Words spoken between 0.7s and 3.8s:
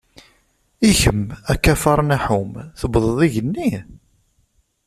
I kem, a Kafar Naḥum, tewwḍeḍ igenni?